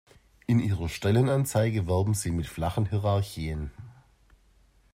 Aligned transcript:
In 0.47 0.59
Ihrer 0.59 0.89
Stellenanzeige 0.89 1.85
werben 1.85 2.15
Sie 2.15 2.31
mit 2.31 2.47
flachen 2.47 2.87
Hierarchien. 2.89 3.69